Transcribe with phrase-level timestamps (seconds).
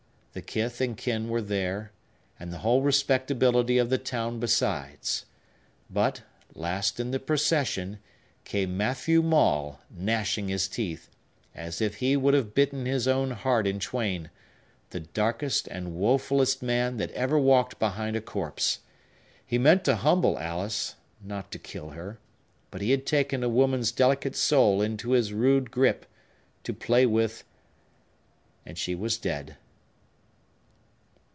[0.33, 1.91] The kith and kin were there,
[2.39, 5.25] and the whole respectability of the town besides.
[5.89, 6.21] But,
[6.55, 7.99] last in the procession,
[8.45, 11.09] came Matthew Maule, gnashing his teeth,
[11.53, 16.95] as if he would have bitten his own heart in twain,—the darkest and wofullest man
[16.95, 18.79] that ever walked behind a corpse!
[19.45, 22.19] He meant to humble Alice, not to kill her;
[22.69, 26.05] but he had taken a woman's delicate soul into his rude gripe,
[26.63, 29.57] to play with—and she was dead!